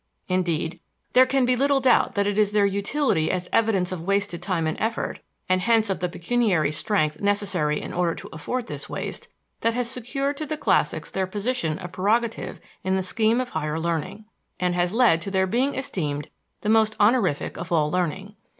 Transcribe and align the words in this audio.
Indeed, 0.27 0.79
there 1.11 1.27
can 1.27 1.45
be 1.45 1.55
little 1.55 1.79
doubt 1.79 2.15
that 2.15 2.25
it 2.25 2.39
is 2.39 2.53
their 2.53 2.65
utility 2.65 3.29
as 3.29 3.47
evidence 3.53 3.91
of 3.91 4.01
wasted 4.01 4.41
time 4.41 4.65
and 4.65 4.75
effort, 4.81 5.19
and 5.47 5.61
hence 5.61 5.91
of 5.91 5.99
the 5.99 6.09
pecuniary 6.09 6.71
strength 6.71 7.21
necessary 7.21 7.79
in 7.79 7.93
order 7.93 8.15
to 8.15 8.29
afford 8.33 8.65
this 8.65 8.89
waste, 8.89 9.27
that 9.59 9.75
has 9.75 9.87
secured 9.91 10.37
to 10.37 10.47
the 10.47 10.57
classics 10.57 11.11
their 11.11 11.27
position 11.27 11.77
of 11.77 11.91
prerogative 11.91 12.59
in 12.83 12.95
the 12.95 13.03
scheme 13.03 13.39
of 13.39 13.49
higher 13.49 13.79
learning, 13.79 14.25
and 14.59 14.73
has 14.73 14.91
led 14.91 15.21
to 15.21 15.29
their 15.29 15.45
being 15.45 15.75
esteemed 15.75 16.31
the 16.61 16.69
most 16.69 16.95
honorific 16.99 17.55
of 17.55 17.71
all 17.71 17.91
learning. 17.91 18.35